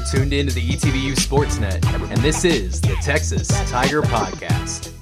You're 0.00 0.20
tuned 0.20 0.32
into 0.32 0.54
the 0.54 0.66
ETBU 0.66 1.12
Sportsnet, 1.12 1.84
and 2.10 2.22
this 2.22 2.46
is 2.46 2.80
the 2.80 2.96
Texas 3.02 3.48
Tiger 3.70 4.00
Podcast. 4.00 4.94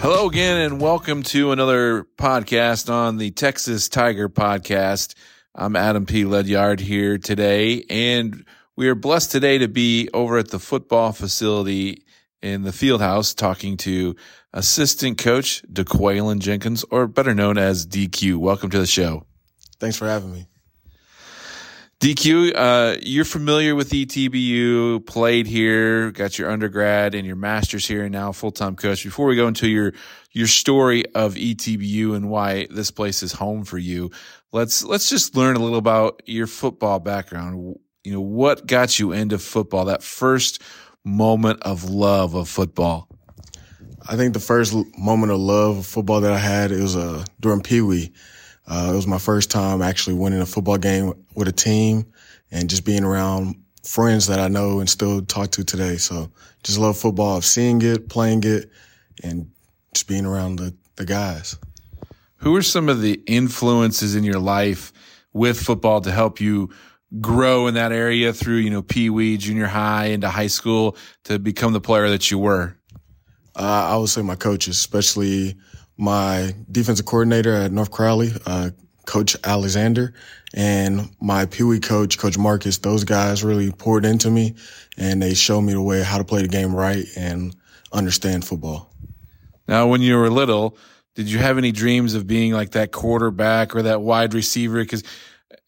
Hello 0.00 0.28
again, 0.28 0.60
and 0.60 0.78
welcome 0.78 1.22
to 1.22 1.50
another 1.50 2.04
podcast 2.18 2.92
on 2.92 3.16
the 3.16 3.30
Texas 3.30 3.88
Tiger 3.88 4.28
Podcast. 4.28 5.14
I'm 5.54 5.76
Adam 5.76 6.04
P. 6.04 6.26
Ledyard 6.26 6.78
here 6.78 7.16
today, 7.16 7.84
and 7.88 8.44
we 8.76 8.86
are 8.88 8.94
blessed 8.94 9.32
today 9.32 9.56
to 9.56 9.68
be 9.68 10.10
over 10.12 10.36
at 10.36 10.48
the 10.48 10.58
football 10.58 11.12
facility 11.12 12.04
in 12.42 12.64
the 12.64 12.72
field 12.72 13.00
house 13.00 13.32
talking 13.32 13.78
to 13.78 14.14
assistant 14.52 15.16
coach 15.16 15.62
De'Quallon 15.72 16.40
Jenkins, 16.40 16.84
or 16.90 17.06
better 17.06 17.34
known 17.34 17.56
as 17.56 17.86
DQ. 17.86 18.36
Welcome 18.36 18.68
to 18.70 18.78
the 18.78 18.86
show. 18.86 19.24
Thanks 19.80 19.96
for 19.96 20.06
having 20.06 20.34
me. 20.34 20.48
DQ, 22.04 22.52
uh, 22.54 22.98
you're 23.00 23.24
familiar 23.24 23.74
with 23.74 23.88
ETBU, 23.88 25.06
played 25.06 25.46
here, 25.46 26.10
got 26.10 26.38
your 26.38 26.50
undergrad 26.50 27.14
and 27.14 27.26
your 27.26 27.34
master's 27.34 27.86
here, 27.86 28.02
and 28.02 28.12
now 28.12 28.30
full 28.30 28.50
time 28.50 28.76
coach. 28.76 29.02
Before 29.02 29.24
we 29.24 29.36
go 29.36 29.48
into 29.48 29.66
your 29.66 29.94
your 30.30 30.46
story 30.46 31.06
of 31.14 31.32
ETBU 31.36 32.14
and 32.14 32.28
why 32.28 32.66
this 32.68 32.90
place 32.90 33.22
is 33.22 33.32
home 33.32 33.64
for 33.64 33.78
you, 33.78 34.10
let's 34.52 34.84
let's 34.84 35.08
just 35.08 35.34
learn 35.34 35.56
a 35.56 35.60
little 35.60 35.78
about 35.78 36.20
your 36.26 36.46
football 36.46 37.00
background. 37.00 37.78
You 38.02 38.12
know, 38.12 38.20
what 38.20 38.66
got 38.66 38.98
you 38.98 39.12
into 39.12 39.38
football? 39.38 39.86
That 39.86 40.02
first 40.02 40.60
moment 41.04 41.62
of 41.62 41.84
love 41.88 42.34
of 42.34 42.50
football. 42.50 43.08
I 44.06 44.16
think 44.16 44.34
the 44.34 44.40
first 44.40 44.74
moment 44.98 45.32
of 45.32 45.40
love 45.40 45.78
of 45.78 45.86
football 45.86 46.20
that 46.20 46.32
I 46.32 46.38
had 46.38 46.70
it 46.70 46.82
was 46.82 46.96
uh, 46.96 47.24
during 47.40 47.62
Pee 47.62 47.80
Wee. 47.80 48.12
Uh, 48.66 48.90
it 48.92 48.96
was 48.96 49.06
my 49.06 49.18
first 49.18 49.50
time 49.50 49.82
actually 49.82 50.14
winning 50.14 50.40
a 50.40 50.46
football 50.46 50.78
game 50.78 51.12
with 51.34 51.48
a 51.48 51.52
team 51.52 52.06
and 52.50 52.70
just 52.70 52.84
being 52.84 53.04
around 53.04 53.56
friends 53.82 54.26
that 54.26 54.40
I 54.40 54.48
know 54.48 54.80
and 54.80 54.88
still 54.88 55.20
talk 55.22 55.50
to 55.52 55.64
today. 55.64 55.96
So 55.96 56.30
just 56.62 56.78
love 56.78 56.96
football, 56.96 57.36
of 57.36 57.44
seeing 57.44 57.82
it, 57.82 58.08
playing 58.08 58.44
it, 58.44 58.70
and 59.22 59.50
just 59.92 60.08
being 60.08 60.24
around 60.24 60.56
the, 60.56 60.74
the 60.96 61.04
guys. 61.04 61.58
Who 62.38 62.56
are 62.56 62.62
some 62.62 62.88
of 62.88 63.00
the 63.00 63.22
influences 63.26 64.14
in 64.14 64.24
your 64.24 64.38
life 64.38 64.92
with 65.32 65.60
football 65.60 66.00
to 66.02 66.10
help 66.10 66.40
you 66.40 66.70
grow 67.20 67.66
in 67.66 67.74
that 67.74 67.92
area 67.92 68.32
through, 68.32 68.56
you 68.56 68.70
know, 68.70 68.82
Pee 68.82 69.10
Wee, 69.10 69.36
junior 69.36 69.66
high, 69.66 70.06
into 70.06 70.28
high 70.28 70.48
school 70.48 70.96
to 71.24 71.38
become 71.38 71.72
the 71.72 71.80
player 71.80 72.08
that 72.08 72.30
you 72.30 72.38
were? 72.38 72.76
Uh, 73.56 73.88
I 73.92 73.96
would 73.96 74.08
say 74.08 74.22
my 74.22 74.36
coaches, 74.36 74.76
especially 74.76 75.56
my 75.96 76.54
defensive 76.70 77.06
coordinator 77.06 77.54
at 77.54 77.72
North 77.72 77.90
Crowley, 77.90 78.32
uh, 78.46 78.70
Coach 79.06 79.36
Alexander, 79.44 80.14
and 80.54 81.10
my 81.20 81.46
Pee 81.46 81.62
Wee 81.62 81.80
coach, 81.80 82.18
Coach 82.18 82.38
Marcus. 82.38 82.78
Those 82.78 83.04
guys 83.04 83.44
really 83.44 83.70
poured 83.70 84.04
into 84.04 84.30
me, 84.30 84.54
and 84.96 85.22
they 85.22 85.34
showed 85.34 85.60
me 85.62 85.72
the 85.72 85.82
way 85.82 86.02
how 86.02 86.18
to 86.18 86.24
play 86.24 86.42
the 86.42 86.48
game 86.48 86.74
right 86.74 87.04
and 87.16 87.54
understand 87.92 88.44
football. 88.44 88.90
Now, 89.68 89.86
when 89.86 90.02
you 90.02 90.16
were 90.16 90.30
little, 90.30 90.76
did 91.14 91.30
you 91.30 91.38
have 91.38 91.58
any 91.58 91.72
dreams 91.72 92.14
of 92.14 92.26
being 92.26 92.52
like 92.52 92.72
that 92.72 92.92
quarterback 92.92 93.76
or 93.76 93.82
that 93.82 94.00
wide 94.00 94.34
receiver? 94.34 94.82
Because 94.82 95.04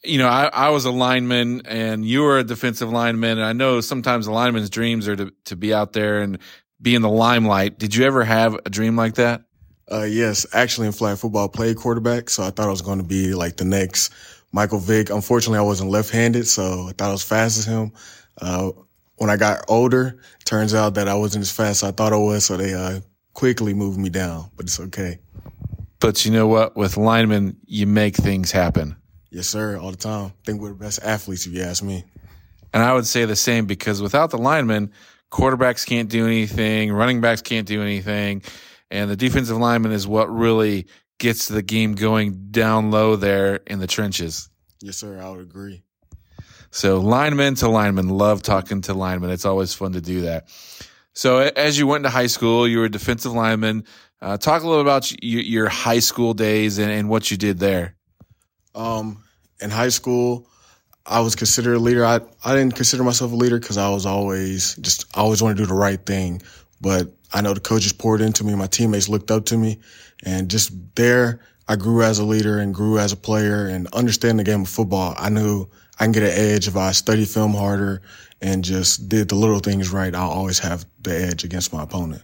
you 0.06 0.18
know, 0.18 0.28
I, 0.28 0.48
I 0.52 0.68
was 0.70 0.84
a 0.84 0.90
lineman 0.90 1.62
and 1.66 2.04
you 2.04 2.22
were 2.22 2.38
a 2.38 2.44
defensive 2.44 2.90
lineman. 2.90 3.38
And 3.38 3.44
I 3.44 3.52
know 3.52 3.80
sometimes 3.80 4.26
the 4.26 4.32
lineman's 4.32 4.70
dreams 4.70 5.08
are 5.08 5.16
to, 5.16 5.32
to 5.46 5.56
be 5.56 5.74
out 5.74 5.92
there 5.92 6.20
and 6.20 6.38
be 6.80 6.94
in 6.94 7.02
the 7.02 7.08
limelight. 7.08 7.78
Did 7.78 7.94
you 7.94 8.04
ever 8.04 8.24
have 8.24 8.54
a 8.54 8.70
dream 8.70 8.96
like 8.96 9.14
that? 9.16 9.42
Uh, 9.90 10.02
yes, 10.02 10.46
actually 10.52 10.88
in 10.88 10.92
flag 10.92 11.16
football, 11.16 11.44
I 11.44 11.56
played 11.56 11.76
quarterback, 11.76 12.28
so 12.28 12.42
I 12.42 12.50
thought 12.50 12.66
I 12.66 12.70
was 12.70 12.82
going 12.82 12.98
to 12.98 13.04
be 13.04 13.34
like 13.34 13.56
the 13.56 13.64
next 13.64 14.12
Michael 14.52 14.80
Vick. 14.80 15.10
Unfortunately, 15.10 15.58
I 15.58 15.62
wasn't 15.62 15.90
left-handed, 15.90 16.46
so 16.46 16.88
I 16.88 16.92
thought 16.92 17.10
I 17.10 17.12
was 17.12 17.22
fast 17.22 17.58
as 17.58 17.66
him. 17.66 17.92
Uh, 18.40 18.72
when 19.16 19.30
I 19.30 19.36
got 19.36 19.64
older, 19.68 20.20
turns 20.44 20.74
out 20.74 20.94
that 20.94 21.08
I 21.08 21.14
wasn't 21.14 21.42
as 21.42 21.52
fast 21.52 21.82
as 21.82 21.88
I 21.88 21.92
thought 21.92 22.12
I 22.12 22.16
was, 22.16 22.44
so 22.44 22.56
they 22.56 22.74
uh, 22.74 23.00
quickly 23.32 23.74
moved 23.74 23.98
me 23.98 24.08
down, 24.08 24.50
but 24.56 24.66
it's 24.66 24.80
okay. 24.80 25.20
But 26.00 26.24
you 26.24 26.32
know 26.32 26.48
what? 26.48 26.76
With 26.76 26.96
linemen, 26.96 27.56
you 27.66 27.86
make 27.86 28.16
things 28.16 28.50
happen. 28.50 28.96
Yes, 29.30 29.46
sir, 29.46 29.78
all 29.78 29.92
the 29.92 29.96
time. 29.96 30.26
I 30.26 30.32
think 30.44 30.60
we're 30.60 30.70
the 30.70 30.74
best 30.74 31.00
athletes, 31.02 31.46
if 31.46 31.52
you 31.52 31.62
ask 31.62 31.82
me. 31.82 32.04
And 32.74 32.82
I 32.82 32.92
would 32.92 33.06
say 33.06 33.24
the 33.24 33.36
same 33.36 33.66
because 33.66 34.02
without 34.02 34.30
the 34.30 34.38
linemen, 34.38 34.92
quarterbacks 35.30 35.86
can't 35.86 36.08
do 36.08 36.26
anything, 36.26 36.92
running 36.92 37.20
backs 37.20 37.40
can't 37.40 37.66
do 37.66 37.82
anything. 37.82 38.42
And 38.90 39.10
the 39.10 39.16
defensive 39.16 39.56
lineman 39.56 39.92
is 39.92 40.06
what 40.06 40.32
really 40.32 40.86
gets 41.18 41.48
the 41.48 41.62
game 41.62 41.94
going 41.94 42.50
down 42.50 42.90
low 42.90 43.16
there 43.16 43.56
in 43.66 43.78
the 43.78 43.86
trenches. 43.86 44.48
Yes, 44.80 44.96
sir. 44.98 45.20
I 45.20 45.30
would 45.30 45.40
agree. 45.40 45.82
So 46.70 47.00
lineman 47.00 47.54
to 47.56 47.68
lineman, 47.68 48.08
love 48.08 48.42
talking 48.42 48.82
to 48.82 48.94
linemen. 48.94 49.30
It's 49.30 49.46
always 49.46 49.72
fun 49.72 49.92
to 49.92 50.00
do 50.00 50.22
that. 50.22 50.48
So 51.14 51.38
as 51.38 51.78
you 51.78 51.86
went 51.86 52.04
to 52.04 52.10
high 52.10 52.26
school, 52.26 52.68
you 52.68 52.78
were 52.78 52.84
a 52.84 52.90
defensive 52.90 53.32
lineman. 53.32 53.84
Uh, 54.20 54.36
talk 54.36 54.62
a 54.62 54.66
little 54.66 54.82
about 54.82 55.10
your, 55.22 55.42
your 55.42 55.68
high 55.68 56.00
school 56.00 56.34
days 56.34 56.78
and, 56.78 56.90
and, 56.90 57.08
what 57.08 57.30
you 57.30 57.36
did 57.36 57.58
there. 57.58 57.96
Um, 58.74 59.24
in 59.60 59.70
high 59.70 59.88
school, 59.88 60.48
I 61.06 61.20
was 61.20 61.34
considered 61.34 61.76
a 61.76 61.78
leader. 61.78 62.04
I, 62.04 62.20
I 62.44 62.54
didn't 62.54 62.74
consider 62.74 63.04
myself 63.04 63.32
a 63.32 63.34
leader 63.34 63.58
because 63.58 63.78
I 63.78 63.88
was 63.88 64.04
always 64.04 64.74
just, 64.76 65.06
I 65.16 65.20
always 65.20 65.42
want 65.42 65.56
to 65.56 65.62
do 65.62 65.66
the 65.66 65.74
right 65.74 66.04
thing. 66.04 66.42
But 66.80 67.15
I 67.32 67.40
know 67.40 67.54
the 67.54 67.60
coaches 67.60 67.92
poured 67.92 68.20
into 68.20 68.44
me. 68.44 68.54
My 68.54 68.66
teammates 68.66 69.08
looked 69.08 69.30
up 69.30 69.46
to 69.46 69.58
me 69.58 69.78
and 70.24 70.50
just 70.50 70.72
there, 70.94 71.40
I 71.68 71.76
grew 71.76 72.02
as 72.02 72.18
a 72.18 72.24
leader 72.24 72.58
and 72.58 72.72
grew 72.72 72.98
as 72.98 73.12
a 73.12 73.16
player 73.16 73.66
and 73.66 73.88
understand 73.88 74.38
the 74.38 74.44
game 74.44 74.62
of 74.62 74.68
football. 74.68 75.14
I 75.18 75.30
knew 75.30 75.68
I 75.98 76.04
can 76.04 76.12
get 76.12 76.22
an 76.22 76.30
edge 76.32 76.68
if 76.68 76.76
I 76.76 76.92
study 76.92 77.24
film 77.24 77.54
harder 77.54 78.02
and 78.40 78.62
just 78.62 79.08
did 79.08 79.28
the 79.28 79.34
little 79.34 79.58
things 79.58 79.90
right. 79.90 80.14
I'll 80.14 80.30
always 80.30 80.60
have 80.60 80.84
the 81.00 81.16
edge 81.16 81.42
against 81.42 81.72
my 81.72 81.82
opponent. 81.82 82.22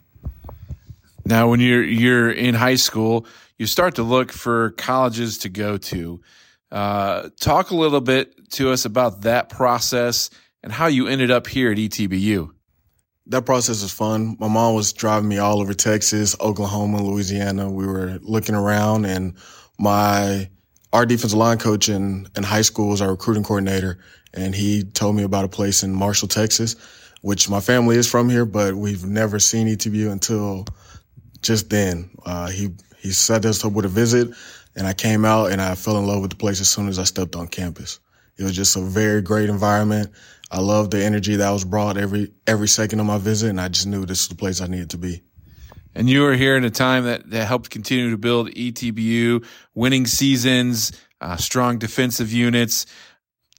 Now, 1.25 1.49
when 1.49 1.61
you're, 1.61 1.83
you're 1.83 2.31
in 2.31 2.55
high 2.55 2.77
school, 2.77 3.27
you 3.59 3.67
start 3.67 3.97
to 3.97 4.03
look 4.03 4.33
for 4.33 4.71
colleges 4.71 5.39
to 5.39 5.49
go 5.49 5.77
to. 5.77 6.21
Uh, 6.71 7.29
talk 7.41 7.71
a 7.71 7.77
little 7.77 8.01
bit 8.01 8.51
to 8.53 8.71
us 8.71 8.85
about 8.85 9.23
that 9.23 9.49
process 9.49 10.31
and 10.63 10.73
how 10.73 10.87
you 10.87 11.07
ended 11.07 11.31
up 11.31 11.47
here 11.47 11.71
at 11.71 11.79
ETBU 11.79 12.51
that 13.27 13.47
process 13.47 13.83
was 13.83 13.93
fun. 13.93 14.37
My 14.41 14.49
mom 14.49 14.75
was 14.75 14.93
driving 14.93 15.29
me 15.29 15.39
all 15.39 15.61
over 15.61 15.75
Texas, 15.75 16.37
Oklahoma, 16.41 17.03
Louisiana. 17.03 17.71
We 17.71 17.87
were 17.87 18.19
looking 18.23 18.55
around 18.55 19.05
and 19.05 19.35
my, 19.79 20.51
our 20.93 21.07
defensive 21.07 21.39
line 21.39 21.59
coach 21.59 21.89
in, 21.89 22.29
in 22.37 22.43
high 22.43 22.63
school 22.63 22.89
was 22.89 23.01
our 23.01 23.11
recruiting 23.11 23.45
coordinator. 23.45 23.99
And 24.35 24.55
he 24.55 24.83
told 24.83 25.15
me 25.17 25.23
about 25.23 25.45
a 25.45 25.49
place 25.49 25.83
in 25.83 25.95
Marshall, 25.95 26.29
Texas, 26.29 26.77
which 27.21 27.49
my 27.49 27.61
family 27.61 27.97
is 27.97 28.11
from 28.11 28.29
here, 28.29 28.45
but 28.45 28.75
we've 28.75 29.05
never 29.05 29.39
seen 29.39 29.69
ETBU 29.69 30.11
until 30.11 30.67
just 31.43 31.71
then. 31.71 32.11
Uh, 32.25 32.49
he, 32.49 32.71
he 32.99 33.11
set 33.11 33.45
us 33.45 33.65
up 33.65 33.73
with 33.73 33.85
a 33.85 33.89
visit 33.89 34.31
and 34.75 34.87
I 34.87 34.95
came 34.95 35.25
out 35.25 35.53
and 35.53 35.61
I 35.61 35.75
fell 35.75 35.99
in 35.99 36.07
love 36.07 36.23
with 36.23 36.31
the 36.31 36.37
place 36.37 36.61
as 36.61 36.69
soon 36.69 36.89
as 36.89 36.99
I 36.99 37.05
stepped 37.05 37.37
on 37.37 37.47
campus. 37.47 38.01
It 38.39 38.45
was 38.45 38.57
just 38.57 38.77
a 38.77 38.81
very 38.81 39.23
great 39.23 39.49
environment. 39.49 40.11
I 40.53 40.61
loved 40.61 40.91
the 40.91 41.03
energy 41.03 41.37
that 41.37 41.51
was 41.51 41.65
brought 41.65 41.97
every 41.97 42.31
every 42.47 42.69
second 42.69 43.01
of 43.01 43.07
my 43.07 43.17
visit, 43.17 43.49
and 43.49 43.61
I 43.61 43.69
just 43.69 43.87
knew 43.87 44.03
this 44.05 44.25
was 44.25 44.29
the 44.29 44.35
place 44.35 44.61
I 44.61 44.67
needed 44.67 44.91
to 44.91 44.99
be. 44.99 45.23
And 45.95 46.11
you 46.11 46.23
were 46.23 46.35
here 46.35 46.57
in 46.57 46.65
a 46.65 46.71
time 46.71 47.05
that, 47.05 47.31
that 47.31 47.49
helped 47.49 47.71
continue 47.71 48.11
to 48.11 48.19
build 48.19 48.51
ETBU, 48.51 49.47
winning 49.75 50.07
seasons, 50.07 50.93
uh, 51.21 51.37
strong 51.37 51.79
defensive 51.79 52.33
units. 52.33 52.87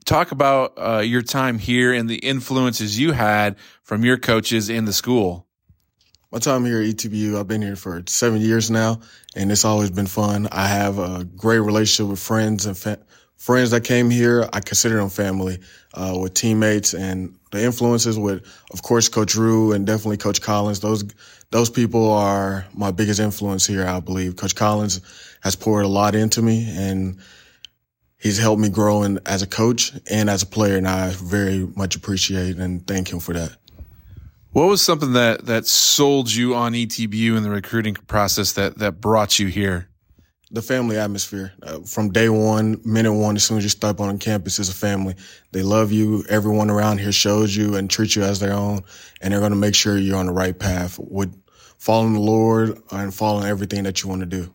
Talk 0.05 0.31
about 0.31 0.73
uh, 0.77 0.99
your 0.99 1.21
time 1.21 1.57
here 1.57 1.93
and 1.93 2.09
the 2.09 2.17
influences 2.17 2.99
you 2.99 3.11
had 3.11 3.57
from 3.83 4.03
your 4.03 4.17
coaches 4.17 4.69
in 4.69 4.85
the 4.85 4.93
school. 4.93 5.47
My 6.31 6.39
time 6.39 6.65
here 6.65 6.81
at 6.81 6.87
ETBU, 6.87 7.39
I've 7.39 7.47
been 7.47 7.61
here 7.61 7.75
for 7.75 8.03
seven 8.07 8.41
years 8.41 8.71
now, 8.71 8.99
and 9.35 9.51
it's 9.51 9.65
always 9.65 9.91
been 9.91 10.07
fun. 10.07 10.47
I 10.51 10.67
have 10.67 10.97
a 10.97 11.23
great 11.23 11.59
relationship 11.59 12.09
with 12.09 12.19
friends 12.19 12.66
and 12.66 12.78
fa- 12.78 13.05
friends 13.43 13.72
that 13.72 13.84
came 13.84 14.09
here, 14.09 14.47
I 14.53 14.61
consider 14.61 14.95
them 14.95 15.09
family, 15.09 15.59
uh, 15.93 16.17
with 16.17 16.34
teammates 16.34 16.93
and 16.93 17.37
the 17.51 17.61
influences 17.61 18.17
with, 18.17 18.41
of 18.72 18.84
course, 18.84 19.09
Coach 19.09 19.35
Rue 19.35 19.73
and 19.73 19.85
definitely 19.85 20.16
Coach 20.16 20.41
Collins. 20.41 20.79
Those, 20.79 21.03
those 21.51 21.69
people 21.69 22.09
are 22.09 22.66
my 22.73 22.91
biggest 22.91 23.19
influence 23.19 23.67
here, 23.67 23.85
I 23.85 23.99
believe. 23.99 24.37
Coach 24.37 24.55
Collins 24.55 25.01
has 25.41 25.57
poured 25.57 25.84
a 25.84 25.90
lot 25.90 26.16
into 26.16 26.41
me 26.41 26.69
and 26.69 27.17
he's 28.17 28.37
helped 28.37 28.61
me 28.61 28.69
grow 28.69 29.03
in, 29.03 29.19
as 29.25 29.41
a 29.41 29.47
coach 29.47 29.91
and 30.09 30.29
as 30.29 30.43
a 30.43 30.47
player. 30.47 30.78
And 30.78 30.87
I 30.87 31.09
very 31.09 31.67
much 31.75 31.97
appreciate 31.97 32.55
and 32.55 32.87
thank 32.87 33.11
him 33.11 33.19
for 33.19 33.34
that. 33.34 33.57
What 34.53 34.69
was 34.69 34.81
something 34.81 35.11
that, 35.13 35.47
that 35.47 35.66
sold 35.66 36.34
you 36.34 36.55
on 36.55 36.72
ETBU 36.72 37.35
in 37.35 37.43
the 37.43 37.49
recruiting 37.49 37.96
process 37.96 38.53
that, 38.53 38.78
that 38.78 39.01
brought 39.01 39.37
you 39.37 39.47
here? 39.47 39.89
The 40.53 40.61
family 40.61 40.97
atmosphere 40.97 41.52
uh, 41.64 41.79
from 41.79 42.11
day 42.11 42.29
one, 42.29 42.79
minute 42.85 43.14
one, 43.14 43.35
as 43.35 43.44
soon 43.44 43.58
as 43.58 43.64
you 43.64 43.70
step 43.70 44.00
on 44.00 44.20
campus 44.20 44.59
is 44.59 44.70
a 44.70 44.73
family. 44.73 45.16
They 45.52 45.64
love 45.64 45.91
you. 45.91 46.23
Everyone 46.29 46.70
around 46.70 47.00
here 47.00 47.11
shows 47.11 47.55
you 47.55 47.76
and 47.76 47.90
treats 47.90 48.16
you 48.16 48.22
as 48.23 48.40
their 48.40 48.53
own, 48.53 48.84
and 49.20 49.34
they're 49.34 49.40
going 49.40 49.52
to 49.52 49.58
make 49.58 49.73
sure 49.73 49.97
you're 49.97 50.17
on 50.17 50.28
the 50.28 50.32
right 50.32 50.58
path 50.58 51.00
with 51.00 51.35
following 51.79 52.14
the 52.14 52.20
Lord 52.20 52.79
and 52.91 53.14
following 53.14 53.47
everything 53.47 53.84
that 53.84 54.03
you 54.03 54.09
want 54.09 54.22
to 54.22 54.28
do. 54.28 54.53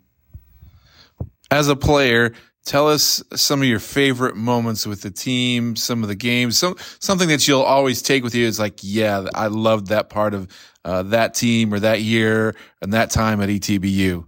As 1.50 1.68
a 1.68 1.76
player, 1.76 2.32
Tell 2.68 2.88
us 2.90 3.22
some 3.34 3.62
of 3.62 3.66
your 3.66 3.78
favorite 3.78 4.36
moments 4.36 4.86
with 4.86 5.00
the 5.00 5.10
team, 5.10 5.74
some 5.74 6.02
of 6.02 6.10
the 6.10 6.14
games, 6.14 6.58
some 6.58 6.76
something 6.98 7.28
that 7.28 7.48
you'll 7.48 7.62
always 7.62 8.02
take 8.02 8.22
with 8.22 8.34
you. 8.34 8.44
Is 8.46 8.58
like, 8.58 8.80
yeah, 8.82 9.26
I 9.34 9.46
loved 9.46 9.86
that 9.86 10.10
part 10.10 10.34
of 10.34 10.48
uh, 10.84 11.04
that 11.04 11.32
team 11.32 11.72
or 11.72 11.80
that 11.80 12.02
year 12.02 12.54
and 12.82 12.92
that 12.92 13.10
time 13.10 13.40
at 13.40 13.48
ETBU. 13.48 14.27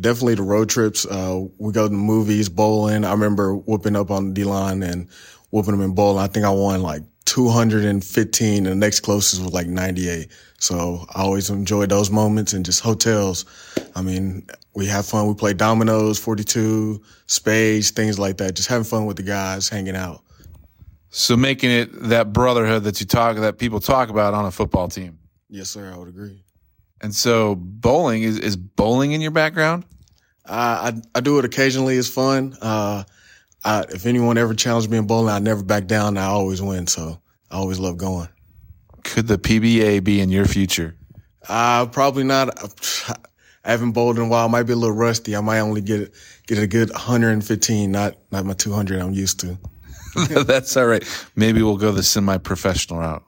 Definitely 0.00 0.36
the 0.36 0.42
road 0.42 0.68
trips. 0.70 1.04
Uh, 1.04 1.42
we 1.58 1.72
go 1.72 1.88
to 1.88 1.94
movies, 1.94 2.48
bowling. 2.48 3.04
I 3.04 3.12
remember 3.12 3.54
whooping 3.56 3.96
up 3.96 4.10
on 4.10 4.28
the 4.28 4.34
D 4.34 4.44
line 4.44 4.82
and 4.82 5.08
whooping 5.50 5.72
them 5.72 5.82
in 5.82 5.94
bowling. 5.94 6.22
I 6.22 6.26
think 6.26 6.46
I 6.46 6.50
won 6.50 6.82
like 6.82 7.02
215 7.26 8.56
and 8.56 8.66
the 8.66 8.74
next 8.74 9.00
closest 9.00 9.42
was 9.42 9.52
like 9.52 9.66
98. 9.66 10.28
So 10.58 11.04
I 11.14 11.22
always 11.22 11.50
enjoy 11.50 11.86
those 11.86 12.10
moments 12.10 12.52
and 12.52 12.64
just 12.64 12.80
hotels. 12.80 13.44
I 13.94 14.02
mean, 14.02 14.46
we 14.74 14.86
have 14.86 15.06
fun. 15.06 15.28
We 15.28 15.34
play 15.34 15.52
dominoes, 15.52 16.18
42, 16.18 17.02
spades, 17.26 17.90
things 17.90 18.18
like 18.18 18.38
that. 18.38 18.54
Just 18.54 18.68
having 18.68 18.84
fun 18.84 19.06
with 19.06 19.16
the 19.16 19.22
guys, 19.22 19.68
hanging 19.68 19.96
out. 19.96 20.22
So 21.10 21.36
making 21.36 21.70
it 21.70 21.90
that 22.08 22.32
brotherhood 22.32 22.84
that 22.84 23.00
you 23.00 23.06
talk, 23.06 23.36
that 23.36 23.58
people 23.58 23.80
talk 23.80 24.08
about 24.08 24.32
on 24.32 24.44
a 24.44 24.50
football 24.50 24.88
team. 24.88 25.18
Yes, 25.48 25.70
sir. 25.70 25.92
I 25.92 25.98
would 25.98 26.08
agree. 26.08 26.42
And 27.00 27.14
so 27.14 27.54
bowling 27.54 28.22
is, 28.22 28.38
is 28.38 28.56
bowling 28.56 29.12
in 29.12 29.20
your 29.20 29.30
background? 29.30 29.84
Uh, 30.44 30.92
I, 30.92 31.18
I 31.18 31.20
do 31.20 31.38
it 31.38 31.44
occasionally. 31.44 31.96
It's 31.96 32.08
fun. 32.08 32.56
Uh, 32.60 33.04
I, 33.64 33.84
if 33.90 34.06
anyone 34.06 34.38
ever 34.38 34.54
challenged 34.54 34.90
me 34.90 34.98
in 34.98 35.06
bowling, 35.06 35.34
I 35.34 35.38
never 35.38 35.62
back 35.62 35.86
down. 35.86 36.16
I 36.16 36.24
always 36.24 36.60
win. 36.60 36.86
So 36.86 37.20
I 37.50 37.56
always 37.56 37.78
love 37.78 37.96
going. 37.96 38.28
Could 39.04 39.28
the 39.28 39.38
PBA 39.38 40.04
be 40.04 40.20
in 40.20 40.30
your 40.30 40.46
future? 40.46 40.94
Uh, 41.48 41.86
probably 41.86 42.24
not. 42.24 42.50
I 43.62 43.72
haven't 43.72 43.92
bowled 43.92 44.18
in 44.18 44.24
a 44.24 44.28
while. 44.28 44.46
I 44.46 44.48
might 44.50 44.62
be 44.62 44.72
a 44.72 44.76
little 44.76 44.96
rusty. 44.96 45.36
I 45.36 45.40
might 45.40 45.60
only 45.60 45.82
get 45.82 46.14
get 46.46 46.58
a 46.58 46.66
good 46.66 46.90
115, 46.90 47.90
not 47.90 48.16
not 48.30 48.46
my 48.46 48.54
200 48.54 49.00
I'm 49.00 49.12
used 49.12 49.40
to. 49.40 49.58
That's 50.44 50.76
all 50.76 50.86
right. 50.86 51.04
Maybe 51.36 51.62
we'll 51.62 51.76
go 51.76 51.92
the 51.92 52.02
semi-professional 52.02 53.00
route. 53.00 53.22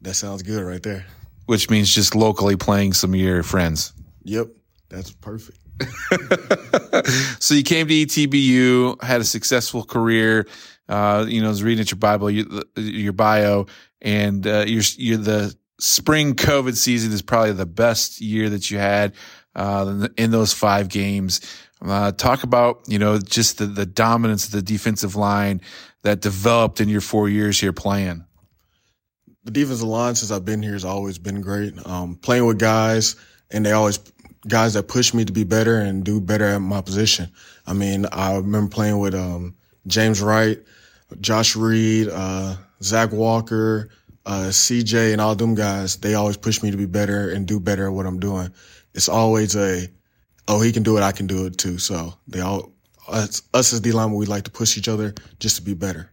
That 0.00 0.14
sounds 0.14 0.42
good 0.42 0.64
right 0.64 0.82
there. 0.82 1.04
Which 1.46 1.70
means 1.70 1.94
just 1.94 2.14
locally 2.14 2.56
playing 2.56 2.92
some 2.92 3.14
of 3.14 3.20
your 3.20 3.42
friends. 3.42 3.92
Yep, 4.24 4.48
that's 4.88 5.12
perfect. 5.12 5.58
so 7.42 7.54
you 7.54 7.62
came 7.62 7.86
to 7.86 7.94
ETBU, 7.94 9.02
had 9.02 9.20
a 9.20 9.24
successful 9.24 9.84
career. 9.84 10.46
Uh, 10.88 11.24
you 11.28 11.40
know, 11.40 11.46
I 11.46 11.50
was 11.50 11.62
reading 11.62 11.82
at 11.82 11.90
your 11.90 11.98
Bible, 11.98 12.30
your, 12.30 12.46
your 12.76 13.12
bio, 13.12 13.66
and 14.00 14.46
uh, 14.46 14.64
you're, 14.66 14.82
you're 14.96 15.18
the 15.18 15.54
spring 15.78 16.34
COVID 16.34 16.76
season 16.76 17.12
is 17.12 17.22
probably 17.22 17.52
the 17.52 17.66
best 17.66 18.20
year 18.20 18.48
that 18.50 18.70
you 18.70 18.78
had 18.78 19.14
uh, 19.54 20.08
in 20.16 20.30
those 20.30 20.52
five 20.52 20.88
games. 20.88 21.40
Uh, 21.82 22.10
talk 22.12 22.42
about 22.42 22.80
you 22.86 22.98
know 22.98 23.18
just 23.18 23.58
the 23.58 23.66
the 23.66 23.84
dominance 23.84 24.46
of 24.46 24.52
the 24.52 24.62
defensive 24.62 25.14
line 25.14 25.60
that 26.02 26.20
developed 26.20 26.80
in 26.80 26.88
your 26.88 27.00
four 27.00 27.28
years 27.28 27.60
here 27.60 27.72
playing. 27.72 28.24
The 29.46 29.52
defensive 29.52 29.86
line 29.86 30.16
since 30.16 30.32
I've 30.32 30.44
been 30.44 30.60
here 30.60 30.72
has 30.72 30.84
always 30.84 31.18
been 31.18 31.40
great. 31.40 31.74
Um, 31.86 32.16
playing 32.16 32.46
with 32.46 32.58
guys, 32.58 33.14
and 33.48 33.64
they 33.64 33.70
always 33.70 34.00
guys 34.48 34.74
that 34.74 34.88
push 34.88 35.14
me 35.14 35.24
to 35.24 35.32
be 35.32 35.44
better 35.44 35.78
and 35.78 36.02
do 36.02 36.20
better 36.20 36.46
at 36.46 36.58
my 36.58 36.80
position. 36.80 37.30
I 37.64 37.72
mean, 37.72 38.06
I 38.10 38.34
remember 38.34 38.74
playing 38.74 38.98
with 38.98 39.14
um, 39.14 39.54
James 39.86 40.20
Wright, 40.20 40.58
Josh 41.20 41.54
Reed, 41.54 42.08
uh, 42.12 42.56
Zach 42.82 43.12
Walker, 43.12 43.90
uh, 44.26 44.48
CJ, 44.50 45.12
and 45.12 45.20
all 45.20 45.36
them 45.36 45.54
guys. 45.54 45.94
They 45.98 46.14
always 46.14 46.36
push 46.36 46.60
me 46.60 46.72
to 46.72 46.76
be 46.76 46.86
better 46.86 47.30
and 47.30 47.46
do 47.46 47.60
better 47.60 47.86
at 47.86 47.92
what 47.92 48.04
I'm 48.04 48.18
doing. 48.18 48.52
It's 48.94 49.08
always 49.08 49.54
a, 49.54 49.86
oh, 50.48 50.60
he 50.60 50.72
can 50.72 50.82
do 50.82 50.96
it, 50.98 51.02
I 51.02 51.12
can 51.12 51.28
do 51.28 51.46
it 51.46 51.56
too. 51.56 51.78
So 51.78 52.14
they 52.26 52.40
all, 52.40 52.72
us, 53.06 53.42
us 53.54 53.72
as 53.72 53.78
D 53.78 53.92
linemen, 53.92 54.18
we 54.18 54.26
like 54.26 54.42
to 54.42 54.50
push 54.50 54.76
each 54.76 54.88
other 54.88 55.14
just 55.38 55.54
to 55.54 55.62
be 55.62 55.74
better. 55.74 56.10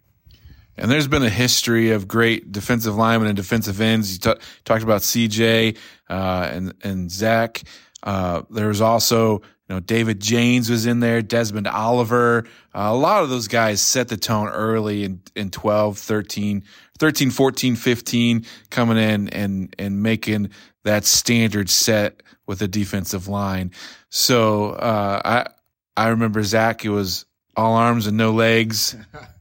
And 0.78 0.90
there's 0.90 1.08
been 1.08 1.24
a 1.24 1.30
history 1.30 1.92
of 1.92 2.08
great 2.08 2.52
defensive 2.52 2.96
linemen 2.96 3.28
and 3.28 3.38
defensive 3.38 3.80
ends. 3.80 4.14
You 4.14 4.20
t- 4.20 4.42
talked 4.66 4.84
about 4.84 5.02
CJ 5.02 5.78
uh, 6.10 6.50
and 6.52 6.74
and 6.84 7.12
Zach. 7.12 7.64
Uh, 8.04 8.42
there 8.50 8.68
was 8.68 8.82
also, 8.82 9.36
you 9.40 9.42
know, 9.70 9.80
David 9.80 10.20
James 10.20 10.70
was 10.70 10.86
in 10.86 11.00
there, 11.00 11.22
Desmond 11.22 11.68
Oliver. 11.68 12.46
Uh, 12.76 12.90
a 12.92 12.96
lot 12.96 13.24
of 13.24 13.30
those 13.30 13.48
guys 13.48 13.82
set 13.82 14.10
the 14.10 14.18
tone 14.18 14.50
early 14.50 15.06
in, 15.06 15.22
in 15.36 15.50
12, 15.50 15.98
13, 15.98 16.64
13, 17.00 17.32
14, 17.32 17.76
15, 17.76 18.46
coming 18.70 18.98
in 18.98 19.30
and, 19.30 19.74
and 19.80 20.04
making 20.04 20.50
that 20.84 21.06
standard 21.06 21.70
set 21.70 22.22
with 22.46 22.60
the 22.60 22.68
defensive 22.68 23.30
line. 23.30 23.72
So, 24.10 24.72
uh, 24.72 25.22
I, 25.24 25.48
I 25.96 26.10
remember 26.10 26.44
Zach, 26.44 26.84
it 26.84 26.90
was 26.90 27.26
all 27.56 27.76
arms 27.76 28.06
and 28.08 28.18
no 28.18 28.32
legs. 28.32 28.98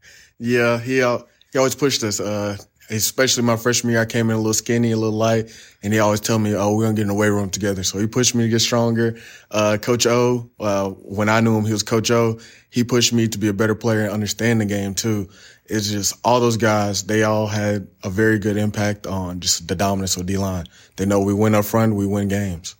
yeah, 0.42 0.78
he, 0.80 0.96
he 0.96 1.58
always 1.58 1.74
pushed 1.74 2.02
us. 2.02 2.18
Uh, 2.18 2.56
especially 2.90 3.44
my 3.44 3.56
freshman 3.56 3.92
year, 3.92 4.02
I 4.02 4.06
came 4.06 4.28
in 4.28 4.34
a 4.34 4.38
little 4.38 4.52
skinny, 4.52 4.90
a 4.90 4.96
little 4.96 5.16
light, 5.16 5.50
and 5.82 5.92
he 5.92 6.00
always 6.00 6.20
tell 6.20 6.38
me, 6.38 6.54
"Oh, 6.54 6.74
we're 6.74 6.84
gonna 6.84 6.94
get 6.94 7.02
in 7.02 7.08
the 7.08 7.14
weight 7.14 7.30
room 7.30 7.48
together." 7.48 7.84
So 7.84 7.98
he 7.98 8.06
pushed 8.08 8.34
me 8.34 8.44
to 8.44 8.48
get 8.48 8.60
stronger. 8.60 9.18
Uh, 9.50 9.78
Coach 9.80 10.06
O, 10.06 10.50
uh, 10.58 10.90
when 10.90 11.28
I 11.28 11.40
knew 11.40 11.56
him, 11.56 11.64
he 11.64 11.72
was 11.72 11.84
Coach 11.84 12.10
O. 12.10 12.40
He 12.70 12.82
pushed 12.82 13.12
me 13.12 13.28
to 13.28 13.38
be 13.38 13.48
a 13.48 13.52
better 13.52 13.76
player 13.76 14.02
and 14.02 14.12
understand 14.12 14.60
the 14.60 14.64
game 14.64 14.94
too. 14.94 15.28
It's 15.66 15.90
just 15.90 16.14
all 16.24 16.40
those 16.40 16.56
guys; 16.56 17.04
they 17.04 17.22
all 17.22 17.46
had 17.46 17.86
a 18.02 18.10
very 18.10 18.40
good 18.40 18.56
impact 18.56 19.06
on 19.06 19.38
just 19.38 19.68
the 19.68 19.76
dominance 19.76 20.16
of 20.16 20.26
D 20.26 20.36
line. 20.38 20.66
They 20.96 21.06
know 21.06 21.20
we 21.20 21.34
win 21.34 21.54
up 21.54 21.64
front, 21.64 21.94
we 21.94 22.06
win 22.06 22.26
games. 22.26 22.74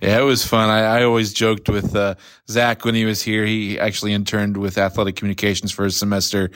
Yeah, 0.00 0.18
it 0.18 0.24
was 0.24 0.44
fun. 0.44 0.68
I, 0.68 0.98
I 0.98 1.04
always 1.04 1.32
joked 1.32 1.70
with 1.70 1.96
uh, 1.96 2.16
Zach 2.50 2.84
when 2.84 2.94
he 2.94 3.06
was 3.06 3.22
here. 3.22 3.46
He 3.46 3.80
actually 3.80 4.12
interned 4.12 4.58
with 4.58 4.76
athletic 4.76 5.16
communications 5.16 5.72
for 5.72 5.86
a 5.86 5.90
semester, 5.90 6.50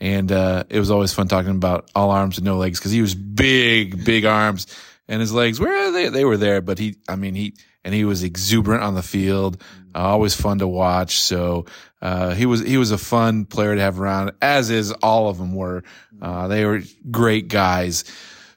and 0.00 0.30
uh, 0.30 0.64
it 0.68 0.78
was 0.78 0.90
always 0.90 1.14
fun 1.14 1.28
talking 1.28 1.52
about 1.52 1.90
all 1.94 2.10
arms 2.10 2.38
and 2.38 2.44
no 2.44 2.56
legs 2.56 2.78
because 2.78 2.92
he 2.92 3.00
was 3.00 3.14
big, 3.14 4.04
big 4.04 4.24
arms, 4.24 4.66
and 5.08 5.20
his 5.20 5.32
legs 5.32 5.58
where 5.58 5.92
they? 5.92 6.08
They 6.08 6.24
were 6.24 6.36
there, 6.36 6.60
but 6.60 6.78
he, 6.78 6.96
I 7.08 7.16
mean, 7.16 7.34
he 7.34 7.54
and 7.84 7.94
he 7.94 8.04
was 8.04 8.24
exuberant 8.24 8.82
on 8.82 8.94
the 8.94 9.02
field. 9.02 9.62
Uh, 9.94 10.00
always 10.00 10.34
fun 10.34 10.58
to 10.58 10.68
watch. 10.68 11.18
So 11.20 11.66
uh, 12.02 12.34
he 12.34 12.44
was 12.44 12.60
he 12.60 12.76
was 12.76 12.90
a 12.90 12.98
fun 12.98 13.46
player 13.46 13.74
to 13.74 13.80
have 13.80 14.00
around, 14.00 14.32
as 14.42 14.70
is 14.70 14.92
all 14.92 15.28
of 15.28 15.38
them 15.38 15.54
were. 15.54 15.84
Uh, 16.20 16.48
they 16.48 16.64
were 16.64 16.82
great 17.10 17.48
guys. 17.48 18.04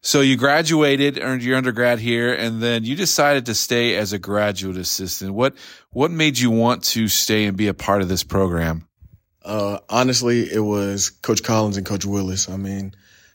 So 0.02 0.22
you 0.22 0.38
graduated, 0.38 1.20
earned 1.22 1.44
your 1.44 1.58
undergrad 1.58 2.00
here, 2.00 2.34
and 2.34 2.62
then 2.62 2.86
you 2.86 2.96
decided 2.96 3.46
to 3.48 3.56
stay 3.56 3.96
as 3.96 4.14
a 4.14 4.20
graduate 4.20 4.78
assistant. 4.78 5.34
What 5.34 5.56
what 5.92 6.10
made 6.10 6.40
you 6.40 6.52
want 6.52 6.84
to 6.86 7.08
stay 7.08 7.46
and 7.46 7.56
be 7.56 7.68
a 7.68 7.74
part 7.74 8.02
of 8.02 8.10
this 8.10 8.24
program? 8.24 8.89
Uh, 9.50 9.80
honestly, 9.90 10.42
it 10.42 10.60
was 10.60 11.10
Coach 11.10 11.42
Collins 11.42 11.76
and 11.76 11.86
Coach 11.86 12.06
Willis. 12.06 12.48
I 12.50 12.58
mean, 12.58 12.94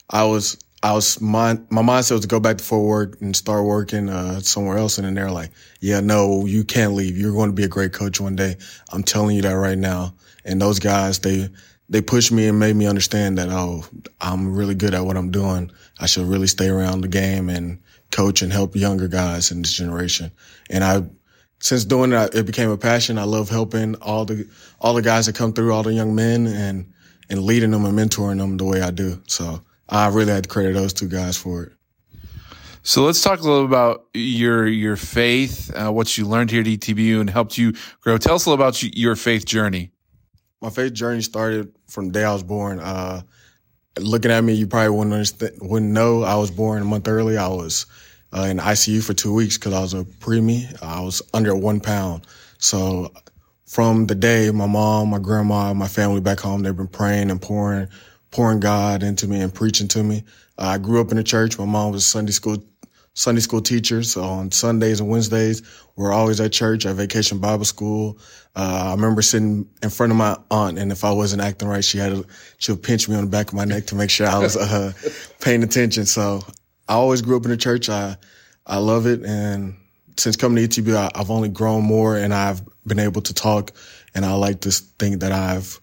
I 0.09 0.25
was, 0.25 0.57
I 0.81 0.93
was, 0.93 1.21
my, 1.21 1.59
my 1.71 1.83
mindset 1.83 2.13
was 2.13 2.21
to 2.21 2.29
go 2.29 2.39
back 2.39 2.59
to 2.59 2.65
Fort 2.65 2.87
Worth 2.87 3.21
and 3.21 3.35
start 3.35 3.65
working, 3.65 4.09
uh, 4.09 4.39
somewhere 4.39 4.79
else. 4.79 4.97
And 4.97 5.07
then 5.09 5.15
they're 5.15 5.33
like, 5.33 5.51
yeah, 5.81 5.99
no, 5.99 6.47
you 6.47 6.63
can't 6.63 6.95
leave. 6.95 7.19
You're 7.19 7.33
going 7.33 7.51
to 7.51 7.55
be 7.55 7.65
a 7.65 7.69
great 7.69 7.93
coach 7.93 8.21
one 8.21 8.37
day. 8.37 8.55
I'm 8.93 9.03
telling 9.03 9.35
you 9.35 9.43
that 9.43 9.55
right 9.55 9.77
now. 9.77 10.15
And 10.45 10.63
those 10.63 10.79
guys, 10.79 11.19
they, 11.19 11.49
they 11.89 12.01
pushed 12.01 12.31
me 12.31 12.47
and 12.47 12.61
made 12.61 12.77
me 12.77 12.87
understand 12.87 13.39
that, 13.39 13.49
oh, 13.49 13.85
I'm 14.21 14.55
really 14.55 14.77
good 14.77 14.95
at 14.95 15.05
what 15.05 15.17
I'm 15.17 15.33
doing. 15.33 15.73
I 15.99 16.07
should 16.07 16.29
really 16.29 16.47
stay 16.47 16.69
around 16.69 17.01
the 17.01 17.09
game 17.09 17.49
and 17.49 17.83
coach 18.13 18.41
and 18.43 18.53
help 18.53 18.77
younger 18.77 19.09
guys 19.09 19.51
in 19.51 19.63
this 19.63 19.73
generation. 19.73 20.31
And 20.71 20.85
I, 20.85 21.03
since 21.65 21.87
doing 21.87 22.11
that, 22.11 22.35
it 22.35 22.45
became 22.45 22.69
a 22.69 22.77
passion. 22.77 23.17
I 23.17 23.25
love 23.25 23.49
helping 23.49 23.95
all 23.97 24.27
the 24.27 24.47
all 24.81 24.93
the 24.93 25.01
guys 25.01 25.25
that 25.25 25.35
come 25.35 25.55
through, 25.55 25.73
all 25.73 25.83
the 25.83 25.95
young 25.95 26.15
men, 26.15 26.47
and 26.47 26.93
and 27.31 27.43
leading 27.43 27.71
them 27.71 27.87
and 27.87 27.99
mentoring 27.99 28.37
them 28.37 28.59
the 28.59 28.67
way 28.67 28.83
I 28.83 28.91
do. 28.91 29.23
So 29.27 29.63
I 29.89 30.09
really 30.09 30.31
had 30.31 30.45
to 30.45 30.51
credit 30.51 30.75
those 30.75 30.93
two 30.93 31.09
guys 31.09 31.39
for 31.39 31.63
it. 31.63 31.73
So 32.83 33.05
let's 33.05 33.23
talk 33.23 33.41
a 33.41 33.45
little 33.45 33.65
about 33.65 34.05
your 34.13 34.67
your 34.67 34.97
faith, 34.97 35.75
uh, 35.75 35.91
what 35.91 36.19
you 36.19 36.27
learned 36.27 36.51
here 36.51 36.61
at 36.61 36.67
ETBU, 36.67 37.19
and 37.19 37.31
helped 37.31 37.57
you 37.57 37.73
grow. 38.03 38.19
Tell 38.19 38.35
us 38.35 38.45
a 38.45 38.51
little 38.51 38.63
about 38.63 38.83
your 38.83 39.17
faith 39.17 39.47
journey. 39.47 39.91
My 40.61 40.69
faith 40.69 40.93
journey 40.93 41.23
started 41.23 41.75
from 41.89 42.09
the 42.09 42.13
day 42.13 42.25
I 42.25 42.33
was 42.35 42.43
born. 42.43 42.79
Uh, 42.79 43.23
looking 43.99 44.31
at 44.31 44.45
me, 44.45 44.53
you 44.53 44.67
probably 44.67 44.91
wouldn't 44.91 45.15
understand, 45.15 45.53
wouldn't 45.63 45.93
know 45.93 46.25
I 46.25 46.35
was 46.35 46.51
born 46.51 46.83
a 46.83 46.85
month 46.85 47.09
early. 47.09 47.39
I 47.39 47.49
was 47.49 47.87
uh, 48.35 48.43
in 48.43 48.59
ICU 48.59 49.03
for 49.03 49.15
two 49.15 49.33
weeks 49.33 49.57
because 49.57 49.73
I 49.73 49.81
was 49.81 49.95
a 49.95 50.05
preemie. 50.05 50.83
I 50.83 51.01
was 51.01 51.23
under 51.33 51.55
one 51.55 51.81
pound. 51.81 52.27
So 52.59 53.13
from 53.67 54.07
the 54.07 54.15
day 54.15 54.51
my 54.51 54.67
mom, 54.67 55.11
my 55.11 55.19
grandma, 55.19 55.73
my 55.75 55.89
family 55.89 56.21
back 56.21 56.41
home, 56.41 56.63
they've 56.63 56.77
been 56.77 56.89
praying 56.89 57.31
and 57.31 57.41
pouring, 57.41 57.89
pouring 58.31 58.61
God 58.61 59.03
into 59.03 59.29
me 59.29 59.41
and 59.41 59.55
preaching 59.55 59.89
to 59.89 60.03
me. 60.03 60.25
Uh, 60.59 60.67
I 60.67 60.79
grew 60.79 61.01
up 61.01 61.11
in 61.11 61.17
the 61.17 61.25
church. 61.25 61.59
My 61.59 61.65
mom 61.65 61.93
was 61.93 62.05
a 62.05 62.07
Sunday 62.07 62.33
school, 62.33 62.57
Sunday 63.15 63.41
school 63.41 63.61
teacher. 63.61 64.03
So 64.03 64.23
on 64.25 64.51
Sundays 64.51 64.99
and 64.99 65.09
Wednesdays, 65.09 65.63
we're 65.95 66.13
always 66.13 66.41
at 66.41 66.53
church 66.53 66.87
at 66.87 66.97
vacation 66.97 67.39
Bible 67.39 67.65
school. 67.65 68.19
Uh, 68.57 68.87
I 68.89 68.91
remember 68.93 69.23
sitting 69.23 69.69
in 69.83 69.91
front 69.91 70.11
of 70.11 70.17
my 70.17 70.37
aunt 70.51 70.79
and 70.79 70.91
if 70.91 71.05
I 71.05 71.13
wasn't 71.13 71.43
acting 71.43 71.69
right, 71.69 71.85
she 71.85 71.99
had, 71.99 72.11
to, 72.11 72.27
she 72.59 72.73
would 72.73 72.83
pinch 72.83 73.09
me 73.09 73.15
on 73.15 73.25
the 73.25 73.31
back 73.31 73.49
of 73.49 73.55
my 73.55 73.65
neck 73.65 73.87
to 73.87 73.95
make 73.95 74.11
sure 74.11 74.27
I 74.27 74.39
was, 74.41 74.57
uh, 74.57 74.93
paying 75.41 75.63
attention. 75.63 76.07
So 76.07 76.41
I 76.89 76.95
always 76.95 77.23
grew 77.23 77.37
up 77.37 77.45
in 77.45 77.51
the 77.51 77.57
church. 77.57 77.89
I, 77.89 78.17
I 78.67 78.79
love 78.79 79.07
it. 79.07 79.23
And 79.25 79.77
since 80.17 80.37
coming 80.37 80.67
to 80.69 80.83
ETB, 80.83 80.95
I, 80.95 81.19
have 81.19 81.31
only 81.31 81.49
grown 81.49 81.85
more 81.85 82.17
and 82.17 82.33
I've 82.33 82.63
been 82.87 82.99
able 82.99 83.23
to 83.23 83.35
talk. 83.35 83.73
And 84.15 84.25
I 84.25 84.35
like 84.35 84.61
to 84.63 84.71
think 84.71 85.21
that 85.21 85.33
I've 85.33 85.81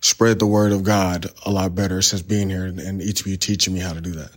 spread 0.00 0.38
the 0.38 0.46
word 0.46 0.72
of 0.72 0.84
God 0.84 1.26
a 1.44 1.50
lot 1.50 1.74
better 1.74 2.02
since 2.02 2.22
being 2.22 2.48
here 2.48 2.64
and 2.64 3.02
each 3.02 3.20
of 3.20 3.26
you 3.26 3.36
teaching 3.36 3.74
me 3.74 3.80
how 3.80 3.92
to 3.92 4.00
do 4.00 4.12
that. 4.12 4.30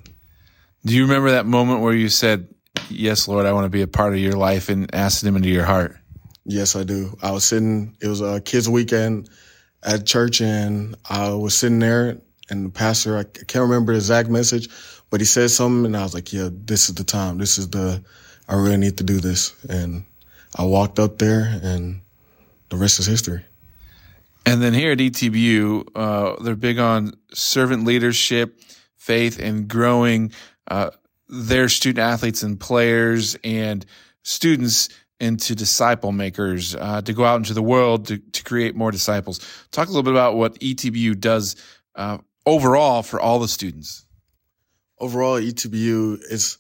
Do 0.86 0.96
you 0.96 1.04
remember 1.04 1.32
that 1.32 1.46
moment 1.46 1.82
where 1.82 1.94
you 1.94 2.10
said, 2.10 2.48
Yes, 2.90 3.28
Lord, 3.28 3.46
I 3.46 3.54
want 3.54 3.66
to 3.66 3.70
be 3.70 3.82
a 3.82 3.88
part 3.88 4.14
of 4.14 4.20
your 4.20 4.34
life 4.34 4.70
and 4.70 4.94
asked 4.96 5.24
him 5.24 5.36
into 5.36 5.50
your 5.50 5.66
heart? 5.66 5.98
Yes, 6.46 6.76
I 6.76 6.84
do. 6.84 7.16
I 7.22 7.32
was 7.32 7.44
sitting, 7.44 7.96
it 8.02 8.08
was 8.08 8.22
a 8.22 8.42
kids 8.42 8.68
weekend 8.68 9.30
at 9.84 10.06
church 10.06 10.42
and 10.42 10.96
I 11.10 11.34
was 11.34 11.56
sitting 11.56 11.80
there 11.80 12.22
and 12.50 12.66
the 12.66 12.70
pastor, 12.70 13.18
I 13.18 13.24
can't 13.24 13.64
remember 13.64 13.94
the 13.94 14.00
exact 14.00 14.30
message, 14.30 14.70
but 15.12 15.20
he 15.20 15.26
said 15.26 15.52
something 15.52 15.86
and 15.86 15.96
I 15.96 16.04
was 16.04 16.16
like, 16.16 16.34
yeah, 16.34 16.50
this 16.52 16.90
is 16.90 16.96
the 16.96 17.04
time. 17.04 17.38
This 17.38 17.58
is 17.58 17.70
the, 17.70 18.02
I 18.48 18.56
really 18.56 18.78
need 18.78 18.98
to 18.98 19.04
do 19.04 19.20
this. 19.20 19.54
And 19.70 20.06
I 20.56 20.64
walked 20.64 20.98
up 20.98 21.20
there 21.20 21.60
and 21.62 22.02
the 22.70 22.78
rest 22.78 22.98
is 22.98 23.06
history. 23.06 23.44
And 24.46 24.62
then 24.62 24.74
here 24.74 24.94
at 24.94 24.98
ETBU, 24.98 25.90
uh, 25.94 26.42
they're 26.42 26.56
big 26.56 26.80
on 26.80 27.14
servant 27.34 27.86
leadership, 27.86 28.60
faith, 28.96 29.38
and 29.38 29.68
growing 29.68 30.32
uh, 30.70 30.92
their 31.28 31.70
student 31.70 32.00
athletes 32.00 32.42
and 32.42 32.60
players 32.60 33.38
and 33.44 33.86
students 34.24 34.90
into 35.20 35.54
disciple 35.56 36.12
makers 36.12 36.74
uh, 36.76 37.02
to 37.02 37.14
go 37.14 37.24
out 37.24 37.36
into 37.36 37.54
the 37.54 37.62
world 37.62 38.08
to, 38.08 38.18
to 38.18 38.44
create 38.44 38.76
more 38.76 38.92
disciples. 38.92 39.40
Talk 39.72 39.88
a 39.88 39.92
little 39.92 40.04
bit 40.04 40.14
about 40.14 40.36
what 40.36 40.58
ETBU 40.60 41.20
does 41.20 41.56
uh, 41.96 42.18
overall 42.46 43.04
for 43.04 43.20
all 43.20 43.40
the 43.40 43.48
students. 43.48 44.06
Overall, 45.02 45.42
ETBU 45.42 46.22
is 46.30 46.60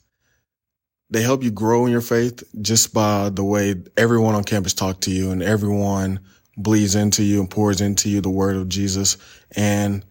they 1.11 1.21
help 1.21 1.43
you 1.43 1.51
grow 1.51 1.85
in 1.85 1.91
your 1.91 2.01
faith 2.01 2.43
just 2.59 2.91
by 2.93 3.29
the 3.29 3.43
way 3.43 3.75
everyone 3.95 4.33
on 4.33 4.43
campus 4.43 4.73
talk 4.73 4.99
to 5.01 5.11
you 5.11 5.29
and 5.29 5.43
everyone 5.43 6.19
bleeds 6.57 6.95
into 6.95 7.21
you 7.21 7.39
and 7.39 7.51
pours 7.51 7.81
into 7.81 8.09
you 8.09 8.19
the 8.19 8.29
word 8.31 8.55
of 8.55 8.67
Jesus 8.67 9.17
and 9.55 10.03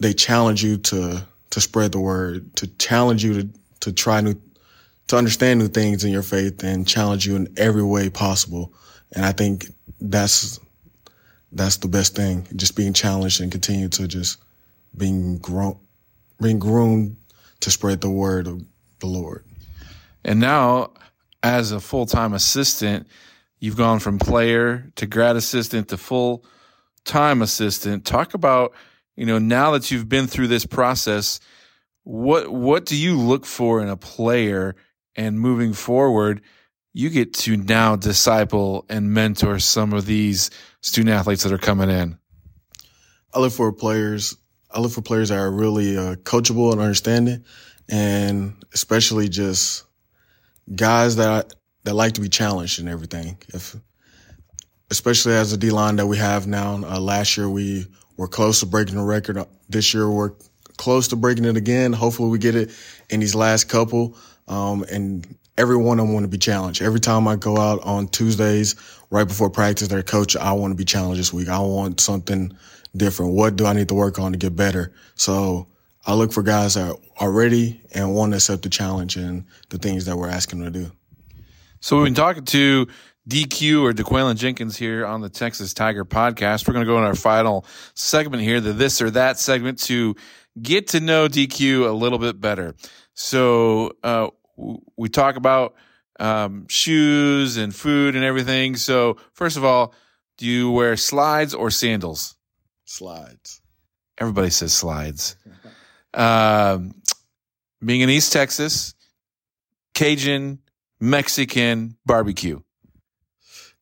they 0.00 0.12
challenge 0.12 0.64
you 0.64 0.78
to 0.78 1.24
to 1.50 1.60
spread 1.60 1.92
the 1.92 2.00
word, 2.00 2.54
to 2.56 2.66
challenge 2.78 3.24
you 3.24 3.42
to 3.42 3.48
to 3.80 3.92
try 3.92 4.20
new 4.20 4.34
to 5.06 5.16
understand 5.16 5.60
new 5.60 5.68
things 5.68 6.04
in 6.04 6.10
your 6.10 6.22
faith 6.22 6.64
and 6.64 6.88
challenge 6.88 7.26
you 7.26 7.36
in 7.36 7.54
every 7.56 7.84
way 7.84 8.10
possible. 8.10 8.72
And 9.12 9.24
I 9.24 9.32
think 9.32 9.66
that's 10.00 10.60
that's 11.52 11.78
the 11.78 11.88
best 11.88 12.14
thing, 12.14 12.46
just 12.56 12.76
being 12.76 12.92
challenged 12.92 13.40
and 13.40 13.50
continue 13.50 13.88
to 13.90 14.08
just 14.08 14.38
being 14.96 15.38
grown 15.38 15.78
being 16.40 16.58
groomed 16.58 17.16
to 17.60 17.70
spread 17.70 18.00
the 18.00 18.10
word 18.10 18.46
of 18.46 18.62
the 19.00 19.06
Lord. 19.06 19.44
And 20.24 20.40
now 20.40 20.92
as 21.42 21.72
a 21.72 21.80
full-time 21.80 22.34
assistant, 22.34 23.06
you've 23.60 23.76
gone 23.76 23.98
from 23.98 24.18
player 24.18 24.90
to 24.96 25.06
grad 25.06 25.36
assistant 25.36 25.88
to 25.88 25.96
full-time 25.96 27.42
assistant. 27.42 28.04
Talk 28.04 28.34
about, 28.34 28.74
you 29.16 29.26
know, 29.26 29.38
now 29.38 29.72
that 29.72 29.90
you've 29.90 30.08
been 30.08 30.26
through 30.26 30.48
this 30.48 30.66
process, 30.66 31.40
what 32.08 32.50
what 32.50 32.86
do 32.86 32.96
you 32.96 33.18
look 33.18 33.44
for 33.44 33.82
in 33.82 33.88
a 33.88 33.96
player 33.96 34.74
and 35.14 35.38
moving 35.38 35.74
forward 35.74 36.40
you 36.94 37.10
get 37.10 37.34
to 37.34 37.54
now 37.58 37.96
disciple 37.96 38.86
and 38.88 39.12
mentor 39.12 39.58
some 39.58 39.92
of 39.92 40.06
these 40.06 40.50
student 40.80 41.14
athletes 41.14 41.42
that 41.42 41.52
are 41.52 41.58
coming 41.58 41.90
in 41.90 42.16
i 43.34 43.38
look 43.38 43.52
for 43.52 43.70
players 43.74 44.38
i 44.70 44.80
look 44.80 44.92
for 44.92 45.02
players 45.02 45.28
that 45.28 45.38
are 45.38 45.50
really 45.50 45.96
uh, 45.96 46.14
coachable 46.16 46.72
and 46.72 46.80
understanding 46.80 47.44
and 47.88 48.54
especially 48.74 49.28
just 49.28 49.84
guys 50.74 51.16
that 51.16 51.52
that 51.84 51.94
like 51.94 52.12
to 52.12 52.20
be 52.20 52.28
challenged 52.28 52.80
and 52.80 52.88
everything 52.88 53.36
if 53.54 53.76
especially 54.90 55.34
as 55.34 55.52
a 55.52 55.56
d 55.56 55.70
line 55.70 55.96
that 55.96 56.06
we 56.06 56.16
have 56.16 56.46
now 56.46 56.74
uh, 56.84 57.00
last 57.00 57.36
year 57.36 57.48
we 57.48 57.86
were 58.16 58.28
close 58.28 58.60
to 58.60 58.66
breaking 58.66 58.96
the 58.96 59.02
record 59.02 59.44
this 59.68 59.94
year 59.94 60.08
we're 60.10 60.32
close 60.78 61.08
to 61.08 61.16
breaking 61.16 61.44
it 61.44 61.56
again. 61.58 61.92
Hopefully 61.92 62.30
we 62.30 62.38
get 62.38 62.54
it 62.54 62.70
in 63.10 63.20
these 63.20 63.34
last 63.34 63.68
couple. 63.68 64.16
Um, 64.46 64.84
and 64.90 65.26
every 65.58 65.76
one 65.76 65.98
of 66.00 66.06
them 66.06 66.14
want 66.14 66.24
to 66.24 66.28
be 66.28 66.38
challenged. 66.38 66.80
Every 66.80 67.00
time 67.00 67.28
I 67.28 67.36
go 67.36 67.58
out 67.58 67.82
on 67.82 68.08
Tuesdays, 68.08 68.76
right 69.10 69.28
before 69.28 69.50
practice, 69.50 69.88
their 69.88 70.02
coach, 70.02 70.36
I 70.36 70.52
want 70.52 70.70
to 70.70 70.76
be 70.76 70.86
challenged 70.86 71.20
this 71.20 71.32
week. 71.32 71.48
I 71.48 71.58
want 71.58 72.00
something 72.00 72.56
different. 72.96 73.32
What 73.32 73.56
do 73.56 73.66
I 73.66 73.72
need 73.72 73.88
to 73.88 73.94
work 73.94 74.18
on 74.18 74.32
to 74.32 74.38
get 74.38 74.56
better? 74.56 74.92
So 75.14 75.68
I 76.06 76.14
look 76.14 76.32
for 76.32 76.42
guys 76.42 76.74
that 76.74 76.96
are 77.18 77.30
ready 77.30 77.82
and 77.92 78.14
want 78.14 78.32
to 78.32 78.36
accept 78.36 78.62
the 78.62 78.68
challenge 78.68 79.16
and 79.16 79.44
the 79.68 79.78
things 79.78 80.06
that 80.06 80.16
we're 80.16 80.28
asking 80.30 80.60
them 80.60 80.72
to 80.72 80.80
do. 80.84 80.92
So 81.80 81.96
we've 81.96 82.06
been 82.06 82.14
talking 82.14 82.44
to 82.46 82.88
DQ 83.28 83.82
or 83.82 83.92
De'Quallon 83.92 84.36
Jenkins 84.36 84.76
here 84.76 85.04
on 85.04 85.20
the 85.20 85.28
Texas 85.28 85.74
Tiger 85.74 86.04
podcast. 86.04 86.66
We're 86.66 86.74
going 86.74 86.86
to 86.86 86.90
go 86.90 86.98
in 86.98 87.04
our 87.04 87.14
final 87.14 87.66
segment 87.94 88.42
here, 88.42 88.60
the 88.60 88.72
this 88.72 89.02
or 89.02 89.10
that 89.10 89.38
segment 89.38 89.80
to 89.80 90.16
get 90.60 90.88
to 90.88 91.00
know 91.00 91.28
DQ 91.28 91.88
a 91.88 91.92
little 91.92 92.18
bit 92.18 92.40
better. 92.40 92.74
So 93.14 93.92
uh, 94.02 94.28
we 94.96 95.08
talk 95.08 95.36
about 95.36 95.74
um, 96.18 96.66
shoes 96.68 97.56
and 97.56 97.74
food 97.74 98.16
and 98.16 98.24
everything. 98.24 98.76
So 98.76 99.18
first 99.34 99.56
of 99.56 99.64
all, 99.64 99.94
do 100.36 100.46
you 100.46 100.70
wear 100.70 100.96
slides 100.96 101.54
or 101.54 101.70
sandals? 101.70 102.34
Slides. 102.88 103.60
Everybody 104.18 104.50
says 104.50 104.72
slides. 104.72 105.36
um, 106.14 106.94
being 107.84 108.00
in 108.00 108.10
East 108.10 108.32
Texas, 108.32 108.94
Cajun, 109.94 110.58
Mexican 111.00 111.96
barbecue. 112.06 112.60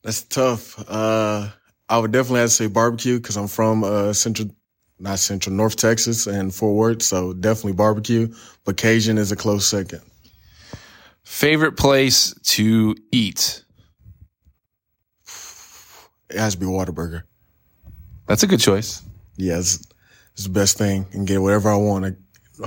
That's 0.02 0.22
tough. 0.22 0.78
Uh, 0.88 1.48
I 1.88 1.98
would 1.98 2.12
definitely 2.12 2.40
have 2.40 2.50
to 2.50 2.54
say 2.54 2.66
barbecue 2.66 3.18
because 3.18 3.36
I'm 3.36 3.48
from 3.48 3.84
uh, 3.84 4.12
Central 4.12 4.50
not 4.98 5.18
Central, 5.18 5.54
North 5.54 5.76
Texas 5.76 6.26
and 6.26 6.54
Fort 6.54 6.75
Worth. 6.75 7.02
So 7.02 7.32
definitely 7.32 7.72
barbecue, 7.75 8.34
but 8.64 8.76
Cajun 8.76 9.18
is 9.18 9.30
a 9.30 9.36
close 9.36 9.66
second. 9.66 10.00
Favorite 11.22 11.76
place 11.76 12.34
to 12.42 12.96
eat? 13.12 13.64
It 16.30 16.38
has 16.38 16.54
to 16.54 16.60
be 16.60 16.66
Whataburger. 16.66 17.22
That's 18.26 18.42
a 18.42 18.47
good 18.47 18.61
choice. 18.61 19.02
Yeah, 19.37 19.59
it's, 19.59 19.83
it's 20.33 20.45
the 20.45 20.50
best 20.50 20.78
thing 20.78 21.06
and 21.12 21.26
get 21.26 21.40
whatever 21.40 21.71
I 21.71 21.76
want, 21.76 22.16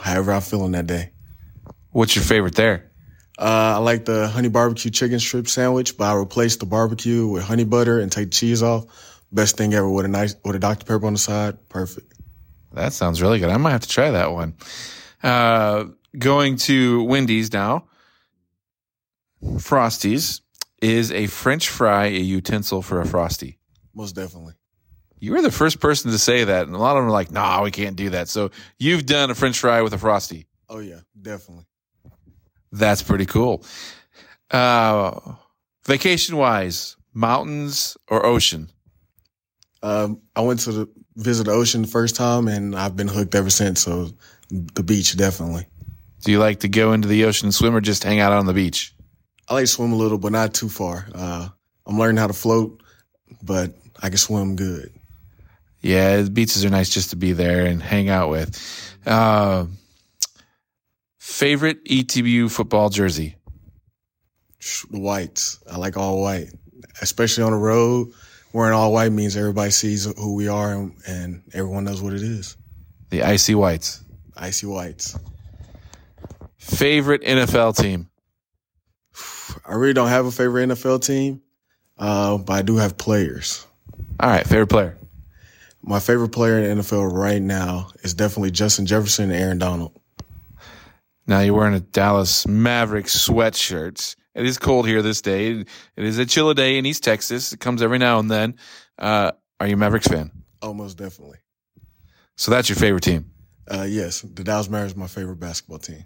however 0.02 0.32
I'm 0.32 0.42
feeling 0.42 0.72
that 0.72 0.88
day. 0.88 1.12
What's 1.92 2.16
your 2.16 2.24
favorite 2.24 2.56
there? 2.56 2.92
Uh, 3.38 3.76
I 3.76 3.78
like 3.78 4.06
the 4.06 4.28
honey 4.28 4.50
barbecue 4.50 4.92
chicken 4.92 5.20
strip 5.20 5.48
sandwich, 5.48 5.98
but 5.98 6.06
I 6.06 6.16
replace 6.16 6.58
the 6.58 6.66
barbecue 6.66 7.26
with 7.28 7.44
honey 7.44 7.64
butter 7.64 8.00
and 8.00 8.12
take 8.12 8.26
the 8.26 8.32
cheese 8.32 8.62
off. 8.62 8.86
Best 9.32 9.58
thing 9.58 9.74
ever 9.74 9.90
with 9.90 10.06
a 10.06 10.10
nice 10.10 10.36
with 10.44 10.56
a 10.56 10.60
Dr 10.60 10.86
Pepper 10.86 11.06
on 11.06 11.14
the 11.14 11.20
side. 11.20 11.70
Perfect. 11.70 12.14
That 12.74 12.94
sounds 12.94 13.22
really 13.22 13.40
good. 13.40 13.50
I 13.50 13.58
might 13.58 13.72
have 13.72 13.82
to 13.82 13.90
try 13.90 14.12
that 14.12 14.32
one. 14.32 14.56
Uh, 15.24 15.86
going 16.18 16.58
to 16.58 17.04
Wendy's 17.04 17.54
now. 17.54 17.86
Frosties 19.42 20.42
is 20.82 21.12
a 21.12 21.28
French 21.28 21.70
fry 21.70 22.08
a 22.08 22.20
utensil 22.20 22.82
for 22.82 23.00
a 23.00 23.06
frosty? 23.06 23.58
Most 23.94 24.16
definitely. 24.16 24.54
You 25.20 25.34
were 25.34 25.42
the 25.42 25.52
first 25.52 25.80
person 25.80 26.12
to 26.12 26.18
say 26.18 26.44
that, 26.46 26.68
and 26.68 26.76
a 26.76 26.80
lot 26.80 26.96
of 26.96 27.02
them 27.02 27.10
are 27.10 27.12
like, 27.12 27.32
"Nah, 27.32 27.64
we 27.64 27.72
can't 27.72 27.96
do 27.96 28.12
that." 28.12 28.30
So 28.30 28.52
you've 28.78 29.06
done 29.06 29.30
a 29.30 29.36
French 29.36 29.60
fry 29.60 29.82
with 29.82 29.94
a 29.94 29.98
frosty. 29.98 30.48
Oh 30.70 30.80
yeah, 30.80 31.02
definitely. 31.20 31.66
That's 32.72 33.02
pretty 33.02 33.26
cool. 33.26 33.66
Uh, 34.52 35.20
vacation 35.86 36.38
wise, 36.38 36.96
mountains 37.14 37.98
or 38.08 38.26
ocean? 38.26 38.70
Um, 39.82 40.22
I 40.36 40.42
went 40.42 40.60
to 40.62 40.72
the, 40.72 40.90
visit 41.16 41.46
the 41.46 41.52
ocean 41.52 41.82
the 41.84 41.88
first 41.88 42.16
time, 42.16 42.48
and 42.48 42.76
I've 42.76 42.96
been 42.96 43.08
hooked 43.08 43.36
ever 43.36 43.50
since. 43.50 43.82
So 43.82 44.10
the 44.50 44.84
beach, 44.84 45.16
definitely. 45.18 45.66
Do 46.24 46.32
you 46.32 46.40
like 46.40 46.60
to 46.62 46.70
go 46.70 46.94
into 46.94 47.08
the 47.08 47.26
ocean 47.26 47.48
and 47.48 47.56
swim, 47.56 47.76
or 47.76 47.82
just 47.82 48.04
hang 48.04 48.20
out 48.20 48.34
on 48.34 48.46
the 48.46 48.54
beach? 48.54 48.94
I 49.48 49.56
like 49.56 49.64
to 49.64 49.68
swim 49.68 49.94
a 49.94 49.96
little, 49.96 50.18
but 50.18 50.32
not 50.32 50.54
too 50.54 50.70
far. 50.70 51.08
Uh, 51.14 51.50
I'm 51.86 51.98
learning 51.98 52.18
how 52.18 52.28
to 52.28 52.34
float, 52.34 52.84
but 53.42 53.74
I 54.02 54.10
can 54.10 54.18
swim 54.18 54.56
good. 54.56 54.94
Yeah, 55.82 56.22
the 56.22 56.30
beaches 56.30 56.66
are 56.66 56.70
nice 56.70 56.90
just 56.90 57.12
to 57.12 57.16
be 57.16 57.34
there 57.34 57.66
and 57.66 57.82
hang 57.82 58.10
out 58.10 58.30
with. 58.30 58.98
Uh, 59.06 59.66
favorite 61.18 61.84
ETBU 61.86 62.52
football 62.52 62.90
jersey? 62.90 63.36
The 64.92 65.00
whites. 65.00 65.60
I 65.72 65.78
like 65.78 65.96
all 65.96 66.22
white, 66.22 66.50
especially 67.02 67.44
on 67.44 67.52
the 67.52 67.58
road 67.58 68.14
wearing 68.54 68.74
all 68.74 68.92
white 68.94 69.12
means 69.12 69.36
everybody 69.38 69.72
sees 69.72 70.06
who 70.06 70.36
we 70.36 70.48
are 70.48 70.74
and, 70.74 70.96
and 71.08 71.44
everyone 71.54 71.84
knows 71.84 72.02
what 72.02 72.14
it 72.14 72.22
is. 72.22 72.58
The 73.10 73.24
icy 73.24 73.56
whites. 73.56 74.04
Icy 74.36 74.68
whites. 74.68 75.18
Favorite 76.58 77.24
NFL 77.24 77.78
team? 77.78 78.10
I 79.66 79.74
really 79.76 79.94
don't 79.94 80.10
have 80.10 80.26
a 80.26 80.32
favorite 80.32 80.70
NFL 80.70 81.06
team, 81.06 81.42
uh, 81.98 82.38
but 82.38 82.54
I 82.54 82.62
do 82.62 82.78
have 82.78 82.98
players. 82.98 83.66
All 84.20 84.30
right, 84.30 84.46
favorite 84.46 84.68
player. 84.68 84.98
My 85.82 86.00
favorite 86.00 86.30
player 86.30 86.60
in 86.60 86.78
the 86.78 86.84
NFL 86.84 87.12
right 87.12 87.42
now 87.42 87.90
is 88.04 88.14
definitely 88.14 88.52
Justin 88.52 88.86
Jefferson 88.86 89.32
and 89.32 89.42
Aaron 89.42 89.58
Donald. 89.58 89.98
Now 91.26 91.42
you're 91.42 91.54
wearing 91.54 91.76
a 91.76 91.80
Dallas 91.80 92.48
Mavericks 92.48 93.28
sweatshirt. 93.28 94.16
It 94.36 94.46
is 94.46 94.58
cold 94.58 94.88
here 94.88 95.02
this 95.02 95.22
day. 95.22 95.52
It 95.52 95.68
is 95.96 96.18
a 96.18 96.26
chilly 96.26 96.54
day 96.54 96.78
in 96.78 96.86
East 96.86 97.04
Texas. 97.04 97.54
It 97.54 97.60
comes 97.60 97.82
every 97.82 97.98
now 97.98 98.20
and 98.20 98.30
then. 98.30 98.56
Uh, 98.98 99.32
are 99.60 99.68
you 99.68 99.74
a 99.74 99.78
Mavericks 99.78 100.08
fan? 100.08 100.32
Almost 100.62 100.98
definitely. 100.98 101.38
So 102.36 102.52
that's 102.52 102.70
your 102.70 102.78
favorite 102.78 103.04
team. 103.04 103.32
Uh, 103.70 103.86
yes, 103.88 104.22
the 104.22 104.44
Dallas 104.44 104.70
Mavericks 104.70 104.94
is 104.94 104.98
my 104.98 105.08
favorite 105.08 105.40
basketball 105.40 105.80
team. 105.80 106.06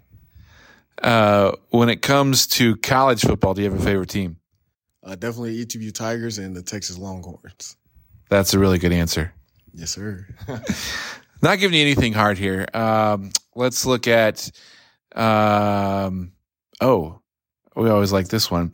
Uh, 1.02 1.52
when 1.70 1.88
it 1.88 2.02
comes 2.02 2.46
to 2.46 2.76
college 2.76 3.22
football, 3.22 3.54
do 3.54 3.62
you 3.62 3.70
have 3.70 3.80
a 3.80 3.82
favorite 3.84 4.08
team? 4.10 4.36
Uh, 5.02 5.14
definitely 5.14 5.64
ETBU 5.64 5.92
Tigers 5.92 6.38
and 6.38 6.54
the 6.56 6.62
Texas 6.62 6.98
Longhorns. 6.98 7.76
That's 8.30 8.54
a 8.54 8.58
really 8.58 8.78
good 8.78 8.92
answer. 8.92 9.34
Yes, 9.74 9.90
sir. 9.90 10.26
Not 11.42 11.58
giving 11.58 11.76
you 11.76 11.82
anything 11.82 12.12
hard 12.12 12.38
here. 12.38 12.66
Um, 12.72 13.30
let's 13.54 13.84
look 13.84 14.08
at. 14.08 14.50
Um, 15.14 16.32
oh, 16.80 17.20
we 17.76 17.90
always 17.90 18.12
like 18.12 18.28
this 18.28 18.50
one. 18.50 18.72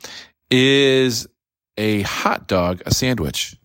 Is 0.50 1.26
a 1.76 2.02
hot 2.02 2.46
dog 2.46 2.82
a 2.86 2.92
sandwich? 2.92 3.56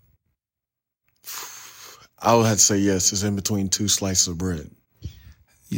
I 2.20 2.36
would 2.36 2.46
have 2.46 2.58
to 2.58 2.64
say 2.64 2.78
yes. 2.78 3.12
It's 3.12 3.24
in 3.24 3.36
between 3.36 3.70
two 3.70 3.88
slices 3.88 4.28
of 4.28 4.38
bread. 4.38 4.72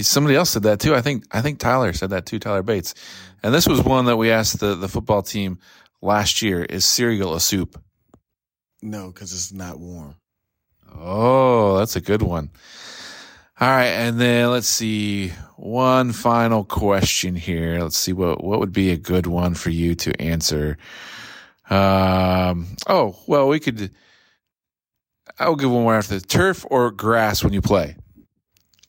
Somebody 0.02 0.36
else 0.36 0.52
said 0.52 0.64
that 0.64 0.80
too. 0.80 0.94
I 0.94 1.02
think 1.02 1.26
I 1.32 1.42
think 1.42 1.60
Tyler 1.60 1.92
said 1.94 2.12
that 2.12 2.26
too. 2.28 2.40
Tyler 2.40 2.62
Bates, 2.62 2.94
and 3.42 3.54
this 3.54 3.68
was 3.68 3.82
one 3.82 4.06
that 4.06 4.18
we 4.18 4.30
asked 4.32 4.60
the 4.60 4.76
the 4.76 4.88
football 4.88 5.24
team 5.24 5.60
last 6.02 6.42
year. 6.42 6.64
Is 6.64 6.86
cereal 6.86 7.34
a 7.34 7.40
soup? 7.40 7.82
No, 8.82 9.08
because 9.08 9.34
it's 9.34 9.52
not 9.52 9.80
warm. 9.80 10.16
Oh, 10.96 11.78
that's 11.78 11.96
a 11.96 12.02
good 12.02 12.22
one. 12.22 12.50
All 13.60 13.68
right, 13.68 13.86
and 13.86 14.20
then 14.20 14.52
let's 14.52 14.68
see 14.68 15.30
one 15.56 16.12
final 16.12 16.64
question 16.64 17.36
here. 17.36 17.80
Let's 17.80 17.98
see 17.98 18.14
what 18.14 18.44
what 18.44 18.60
would 18.60 18.72
be 18.72 18.92
a 18.92 18.98
good 18.98 19.26
one 19.26 19.56
for 19.56 19.72
you 19.72 19.96
to 19.96 20.22
answer. 20.22 20.78
Um, 21.70 22.68
oh, 22.88 23.18
well, 23.26 23.48
we 23.48 23.60
could. 23.60 23.92
I'll 25.40 25.56
give 25.56 25.72
one 25.72 25.84
more 25.84 25.96
after 25.96 26.20
the 26.20 26.26
turf 26.26 26.66
or 26.70 26.92
grass 26.92 27.44
when 27.44 27.54
you 27.54 27.62
play. 27.62 27.96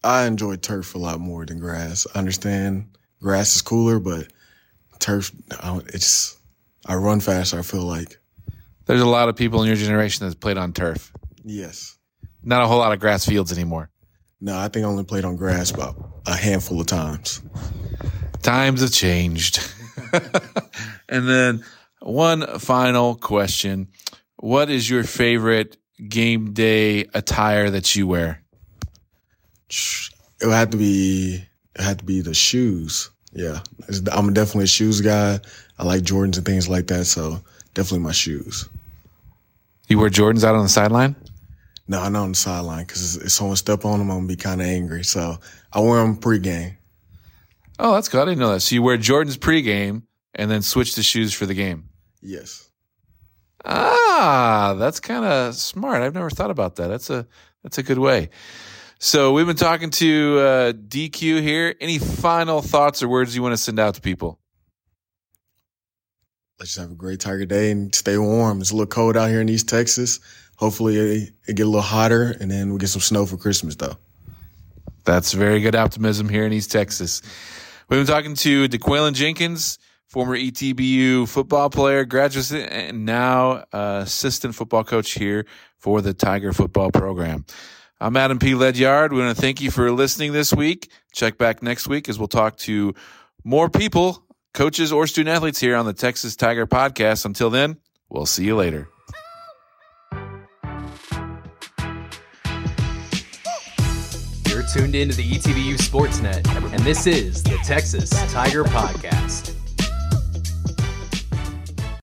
I 0.05 0.27
enjoy 0.27 0.57
turf 0.57 0.95
a 0.95 0.99
lot 0.99 1.19
more 1.19 1.45
than 1.45 1.59
grass. 1.59 2.07
I 2.15 2.19
understand 2.19 2.97
grass 3.21 3.57
is 3.57 3.63
cooler, 3.63 3.99
but 3.99 4.29
turf, 4.99 5.33
it's 5.89 6.39
I 6.87 6.95
run 6.95 7.21
faster. 7.21 7.59
I 7.59 7.63
feel 7.63 7.83
like 7.83 8.19
there's 8.87 9.01
a 9.01 9.07
lot 9.07 9.29
of 9.29 9.37
people 9.37 9.63
in 9.63 9.67
your 9.67 9.77
generation 9.77 10.27
that's 10.27 10.35
played 10.35 10.57
on 10.57 10.73
turf. 10.73 11.13
Yes, 11.49 11.97
not 12.43 12.63
a 12.63 12.67
whole 12.67 12.79
lot 12.79 12.93
of 12.93 13.01
grass 13.01 13.25
fields 13.25 13.53
anymore. 13.53 13.91
No, 14.41 14.57
I 14.57 14.69
think 14.69 14.85
I 14.85 14.89
only 14.89 15.05
played 15.05 15.25
on 15.25 15.37
grass 15.37 15.71
about 15.71 15.97
a 16.27 16.37
handful 16.37 16.81
of 16.81 16.87
times. 16.87 17.43
Times 18.43 18.83
have 18.83 18.93
changed. 18.93 19.61
and 21.09 21.29
then 21.29 21.65
one 22.01 22.47
final 22.59 23.17
question. 23.17 23.89
What 24.37 24.71
is 24.71 24.89
your 24.89 25.05
favorite 25.05 25.77
game 26.09 26.53
day 26.53 27.07
attire 27.15 27.71
that 27.71 27.97
you 27.97 28.07
wear? 28.07 28.43
It 29.71 30.47
would 30.47 30.53
have 30.53 30.71
to 30.71 30.77
be 30.77 31.45
it 31.75 31.81
had 31.81 32.01
to 32.01 32.05
be 32.05 32.21
the 32.21 32.35
shoes. 32.35 33.11
Yeah, 33.33 33.61
I'm 34.13 34.33
definitely 34.33 34.65
a 34.65 34.69
shoes 34.69 35.01
guy. 35.01 35.41
I 35.79 35.85
like 35.85 36.03
Jordans 36.03 36.37
and 36.37 36.47
things 36.47 36.69
like 36.69 36.87
that, 36.89 37.07
so 37.07 37.41
definitely 37.75 38.05
my 38.05 38.13
shoes. 38.13 38.69
You 39.89 39.99
wear 39.99 40.11
Jordans 40.11 40.45
out 40.45 40.55
on 40.55 40.63
the 40.63 40.69
sideline? 40.69 41.17
No, 41.89 42.01
I'm 42.03 42.13
not 42.13 42.25
on 42.25 42.29
the 42.31 42.37
sideline 42.37 42.85
because 42.85 43.17
if 43.17 43.31
someone 43.31 43.57
step 43.57 43.87
on 43.87 43.99
them, 43.99 44.11
I'm 44.11 44.19
gonna 44.19 44.29
be 44.29 44.37
kind 44.37 44.61
of 44.61 44.67
angry. 44.67 45.03
So 45.05 45.39
I 45.73 45.81
wear 45.81 46.03
them 46.03 46.19
pregame. 46.19 46.77
Oh, 47.79 47.95
that's 47.95 48.09
good. 48.09 48.21
I 48.21 48.27
didn't 48.27 48.41
know 48.41 48.53
that. 48.53 48.61
So 48.61 48.75
you 48.75 48.83
wear 48.83 48.99
Jordans 48.99 49.39
pregame 49.39 50.03
and 50.35 50.51
then 50.51 50.63
switch 50.63 50.95
the 50.95 51.03
shoes 51.03 51.33
for 51.33 51.47
the 51.47 51.55
game. 51.55 51.89
Yes. 52.21 52.69
Ah, 53.65 54.77
that's 54.79 55.01
kind 55.01 55.25
of 55.25 55.55
smart. 55.55 56.03
I've 56.03 56.15
never 56.15 56.31
thought 56.31 56.51
about 56.51 56.77
that. 56.77 56.89
That's 56.89 57.09
a 57.09 57.27
that's 57.63 57.79
a 57.79 57.83
good 57.83 57.99
way. 57.99 58.31
So 58.99 59.33
we've 59.33 59.47
been 59.47 59.57
talking 59.57 59.91
to 59.91 60.39
uh, 60.39 60.73
DQ 60.73 61.41
here. 61.41 61.75
Any 61.81 61.99
final 61.99 62.61
thoughts 62.61 63.03
or 63.03 63.09
words 63.09 63.35
you 63.35 63.43
want 63.43 63.53
to 63.53 63.57
send 63.57 63.79
out 63.79 63.95
to 63.95 64.01
people? 64.01 64.41
Let's 66.59 66.71
just 66.75 66.81
have 66.81 66.91
a 66.91 66.97
great 66.97 67.21
Tiger 67.21 67.47
Day 67.47 67.71
and 67.71 67.95
stay 67.95 68.19
warm. 68.19 68.61
It's 68.61 68.73
a 68.73 68.75
little 68.75 68.89
cold 68.89 69.17
out 69.17 69.31
here 69.31 69.41
in 69.41 69.49
East 69.49 69.69
Texas. 69.69 70.19
Hopefully 70.59 70.97
it, 70.97 71.55
get 71.55 71.63
a 71.63 71.67
little 71.67 71.81
hotter 71.81 72.37
and 72.41 72.51
then 72.51 72.73
we 72.73 72.79
get 72.79 72.89
some 72.89 73.01
snow 73.01 73.25
for 73.27 73.37
Christmas 73.37 73.77
though. 73.77 73.97
That's 75.05 75.33
very 75.33 75.61
good 75.61 75.77
optimism 75.77 76.29
here 76.29 76.45
in 76.45 76.53
East 76.53 76.73
Texas. 76.73 77.23
We've 77.89 78.01
been 78.01 78.07
talking 78.07 78.35
to 78.35 78.69
De'Quallon 78.69 79.15
Jenkins, 79.15 79.79
former 80.09 80.37
ETBU 80.37 81.29
football 81.29 81.71
player, 81.71 82.05
graduate, 82.05 82.53
and 82.71 83.07
now 83.07 83.65
uh, 83.73 84.01
assistant 84.03 84.55
football 84.55 84.85
coach 84.85 85.13
here 85.13 85.47
for 85.79 86.03
the 86.03 86.13
Tiger 86.13 86.53
football 86.53 86.91
program. 86.91 87.47
I'm 88.01 88.17
Adam 88.17 88.39
P. 88.39 88.55
Ledyard. 88.55 89.13
We 89.13 89.21
want 89.21 89.35
to 89.35 89.41
thank 89.41 89.61
you 89.61 89.71
for 89.71 89.91
listening 89.93 90.33
this 90.33 90.53
week. 90.53 90.91
Check 91.13 91.39
back 91.39 91.63
next 91.63 91.89
week 91.89 92.09
as 92.09 92.19
we'll 92.19 92.29
talk 92.29 92.57
to 92.59 92.95
more 93.45 93.71
people, 93.71 94.25
coaches, 94.53 94.93
or 94.93 95.07
student 95.07 95.35
athletes 95.35 95.61
here 95.61 95.77
on 95.77 95.87
the 95.87 95.95
Texas 95.95 96.35
Tiger 96.35 96.67
podcast. 96.67 97.25
Until 97.25 97.49
then, 97.49 97.79
we'll 98.09 98.27
see 98.27 98.45
you 98.45 98.57
later. 98.57 98.89
You're 104.75 104.87
to 105.09 105.17
the 105.17 105.31
ETBU 105.31 105.79
Sportsnet, 105.79 106.47
and 106.73 106.81
this 106.81 107.07
is 107.07 107.43
the 107.43 107.57
Texas 107.65 108.11
Tiger 108.31 108.65
Podcast. 108.65 109.58